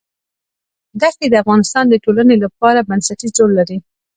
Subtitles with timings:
[1.01, 3.77] دښتې د افغانستان د ټولنې لپاره بنسټيز رول لري.